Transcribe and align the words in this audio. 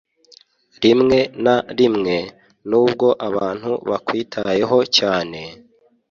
Rimwe 0.83 1.19
na 1.43 1.55
rimwe, 1.77 2.15
nubwo 2.69 3.07
abantu 3.27 3.71
bakwitayeho 3.89 4.77
cyane, 4.97 5.39